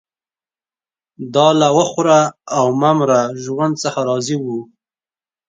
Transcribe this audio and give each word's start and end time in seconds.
دا 1.33 1.47
له 1.59 1.67
وخوره 1.77 2.19
او 2.57 2.65
مه 2.81 2.91
مره 2.97 3.21
ژوند 3.43 3.73
څخه 3.83 3.99
راضي 4.09 4.35
وو 4.43 4.59